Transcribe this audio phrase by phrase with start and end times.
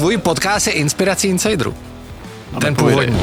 [0.00, 1.74] tvůj podcast je inspirací Insideru.
[2.52, 3.20] No, Ten původní.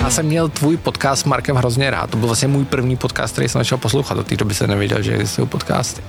[0.00, 2.10] Já jsem měl tvůj podcast s Markem hrozně rád.
[2.10, 4.14] To byl vlastně můj první podcast, který jsem začal poslouchat.
[4.16, 6.02] Do té doby jsem nevěděl, že existují podcasty.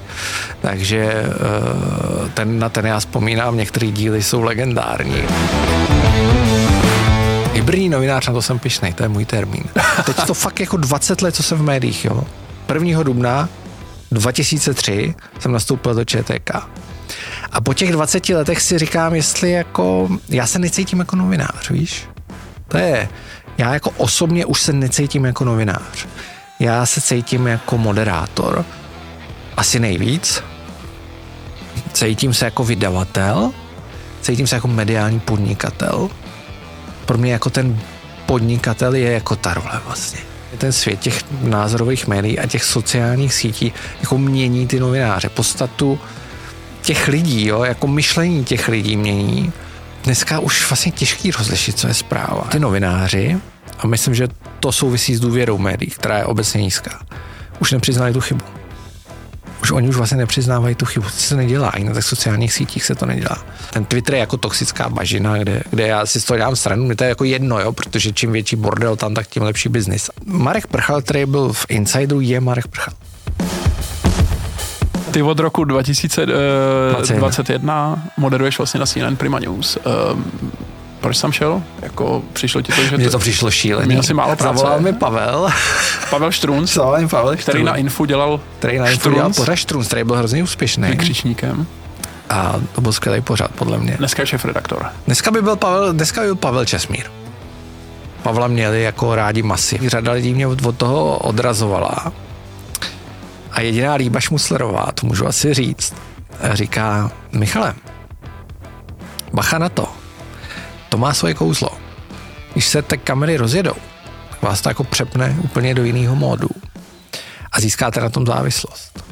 [0.62, 5.24] Takže eh, ten, na ten já vzpomínám, některé díly jsou legendární.
[7.54, 9.64] Hybridní novinář, na to jsem pišnej, to je můj termín.
[10.06, 12.24] Teď to fakt jako 20 let, co jsem v médiích, jo.
[12.74, 13.04] 1.
[13.04, 13.50] dubna
[14.12, 16.52] 2003 jsem nastoupil do ČTK.
[17.52, 22.08] A po těch 20 letech si říkám, jestli jako, já se necítím jako novinář, víš?
[22.68, 23.10] To je,
[23.58, 26.08] já jako osobně už se necítím jako novinář.
[26.60, 28.66] Já se cítím jako moderátor.
[29.58, 30.44] Asi nejvíc.
[31.94, 33.52] Cítím se jako vydavatel.
[34.22, 36.10] Cítím se jako mediální podnikatel.
[37.06, 37.80] Pro mě jako ten
[38.26, 40.20] podnikatel je jako ta role vlastně.
[40.58, 45.30] Ten svět těch názorových médií a těch sociálních sítí jako mění ty novináře.
[45.30, 46.00] Podstatu
[46.92, 49.54] těch lidí, jo, jako myšlení těch lidí mění.
[50.04, 52.48] Dneska už vlastně těžký rozlišit, co je zpráva.
[52.52, 53.38] Ty novináři,
[53.80, 54.28] a myslím, že
[54.60, 57.00] to souvisí s důvěrou médií, která je obecně nízká,
[57.60, 58.46] už nepřiznali tu chybu.
[59.62, 61.06] Už oni už vlastně nepřiznávají tu chybu.
[61.06, 63.46] To se nedělá, i na těch sociálních sítích se to nedělá.
[63.74, 66.96] Ten Twitter je jako toxická bažina, kde, kde já si z toho dělám stranu, mě
[66.96, 70.10] to je jako jedno, jo, protože čím větší bordel tam, tak tím lepší biznis.
[70.26, 72.94] Marek Prchal, který byl v Insideru, je Marek Prchal.
[75.12, 79.78] Ty od roku 2021 moderuješ vlastně na CNN Prima News.
[80.14, 80.32] Um,
[81.00, 81.64] proč jsi tam šel?
[81.82, 83.88] Jako přišlo ti to, že Mně to přišlo šílený.
[83.88, 84.58] Měl jsi málo práce.
[84.58, 85.50] Zavolal mi Pavel.
[86.10, 89.88] Pavel Štrunc, Zavolal mi Pavel, který na Infu dělal který na Info dělal pořád Štrunc,
[89.88, 90.90] který byl hrozně úspěšný.
[90.90, 91.68] vykřičníkem.
[92.30, 93.96] A to byl skvělý pořád, podle mě.
[93.98, 94.86] Dneska je šéf redaktor.
[95.06, 97.04] Dneska by byl Pavel, dneska by byl Pavel Česmír.
[98.24, 99.80] Pavla měli jako rádi masy.
[99.88, 102.12] Řada lidí mě od toho odrazovala.
[103.52, 105.94] A jediná Líba Šmuslerová, to můžu asi říct,
[106.54, 107.76] říká, Michale,
[109.34, 109.88] bacha na to.
[110.90, 111.70] To má svoje kouzlo.
[112.54, 113.76] Když se ty kamery rozjedou,
[114.42, 116.50] vás to jako přepne úplně do jiného módu.
[117.52, 119.04] A získáte na tom závislost.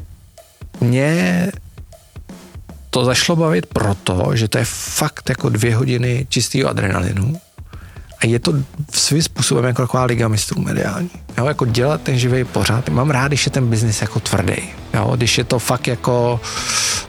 [0.80, 1.46] Mě
[2.90, 7.40] to zašlo bavit proto, že to je fakt jako dvě hodiny čistého adrenalinu
[8.20, 8.52] a je to
[8.92, 11.10] svým způsobem jako taková liga mistrů mediální.
[11.40, 12.88] Jo, jako dělat ten živý pořád.
[12.88, 14.54] Mám rád, když je ten biznis jako tvrdý.
[14.94, 16.40] Jo, když je to fakt jako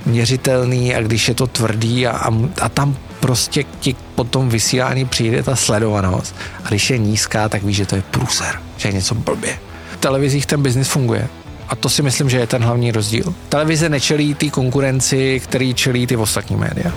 [0.06, 2.30] měřitelný a když je to tvrdý a, a,
[2.62, 7.64] a tam prostě ti po tom vysílání přijde ta sledovanost a když je nízká, tak
[7.64, 9.59] víš, že to je průser, že je něco blbě.
[9.94, 11.28] V televizích ten biznis funguje.
[11.70, 13.34] A to si myslím, že je ten hlavní rozdíl.
[13.50, 16.91] Televize nečelí ty konkurenci, který čelí ty ostatní média.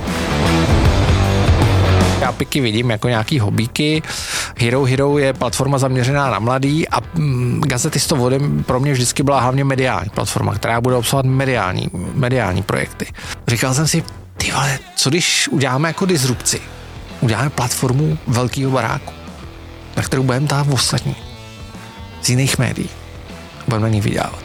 [2.20, 4.02] Já piky vidím jako nějaký hobíky.
[4.58, 8.92] Hero Hero je platforma zaměřená na mladý a mm, Gazety s to vodem pro mě
[8.92, 13.06] vždycky byla hlavně mediální platforma, která bude obsahovat mediální, mediální projekty.
[13.48, 14.04] Říkal jsem si,
[14.36, 16.60] ty vole, co když uděláme jako disrupci?
[17.20, 19.12] Uděláme platformu velkého baráku,
[19.96, 21.16] na kterou budeme dát ostatní
[22.22, 22.88] z jiných médií.
[23.68, 24.44] Budeme na ní vydělávat.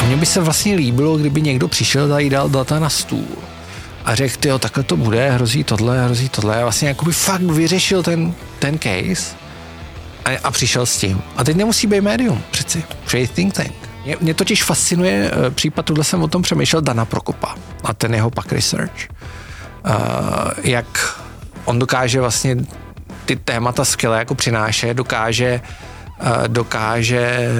[0.00, 3.26] A mně by se vlastně líbilo, kdyby někdo přišel a dal data na stůl
[4.04, 6.60] a řekl, ty takhle to bude, hrozí tohle, hrozí tohle.
[6.60, 9.36] A vlastně jakoby fakt vyřešil ten, ten case
[10.24, 11.22] a, a přišel s tím.
[11.36, 12.84] A teď nemusí být médium, přeci.
[13.14, 13.72] Je think tank.
[14.04, 17.54] Mě, mě totiž fascinuje eh, případ, tuhle jsem o tom přemýšlel, Dana Prokopa
[17.84, 18.92] a ten jeho pak research.
[19.86, 19.92] Uh,
[20.62, 21.20] jak
[21.64, 22.56] on dokáže vlastně
[23.24, 25.60] ty témata skvěle jako přinášet, dokáže,
[26.22, 27.50] uh, dokáže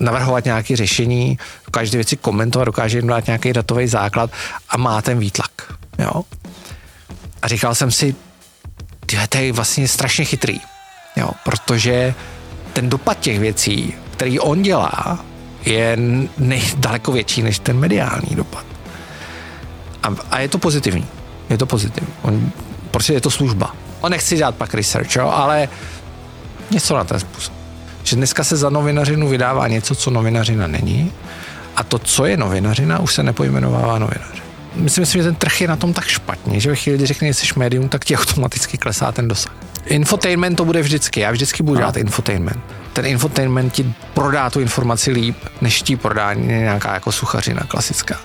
[0.00, 4.30] navrhovat nějaké řešení, dokáže ty věci komentovat, dokáže jim dát nějaký datový základ
[4.68, 5.50] a má ten výtlak.
[5.98, 6.22] Jo?
[7.42, 8.14] A říkal jsem si,
[9.06, 10.60] tyhle, to je vlastně strašně chytrý,
[11.16, 11.30] jo?
[11.44, 12.14] protože
[12.72, 15.24] ten dopad těch věcí, který on dělá,
[15.64, 15.96] je
[16.38, 18.64] ne, daleko větší než ten mediální dopad.
[20.02, 21.06] A, a je to pozitivní.
[21.50, 22.14] Je to pozitivní.
[22.22, 22.52] On,
[22.90, 23.74] prostě je to služba.
[24.00, 25.28] On nechci dělat pak research, jo?
[25.28, 25.68] ale
[26.70, 27.59] něco na ten způsob
[28.02, 31.12] že dneska se za novinařinu vydává něco, co novinařina není
[31.76, 34.42] a to, co je novinařina, už se nepojmenovává novinař.
[34.74, 37.28] Myslím si, že ten trh je na tom tak špatně, že ve chvíli, kdy řekne,
[37.28, 39.52] že jsi médium, tak ti automaticky klesá ten dosah.
[39.86, 42.60] Infotainment to bude vždycky, já vždycky budu dělat infotainment.
[42.92, 48.16] Ten infotainment ti prodá tu informaci líp, než ti prodá nějaká jako suchařina klasická.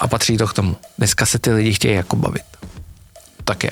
[0.00, 0.76] A patří to k tomu.
[0.98, 2.42] Dneska se ty lidi chtějí jako bavit.
[3.44, 3.70] Tak je.